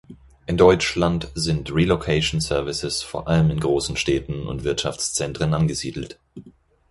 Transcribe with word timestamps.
In 0.47 0.57
Deutschland 0.57 1.27
sind 1.35 1.71
Relocation 1.71 2.41
Services 2.41 3.03
vor 3.03 3.27
allem 3.27 3.51
in 3.51 3.59
großen 3.59 3.95
Städten 3.95 4.47
und 4.47 4.63
Wirtschaftszentren 4.63 5.53
angesiedelt. 5.53 6.17